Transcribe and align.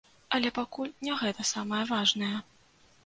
Але 0.37 0.51
пакуль 0.55 0.89
не 1.07 1.17
гэта 1.21 1.45
самае 1.53 1.83
важнае. 1.93 2.35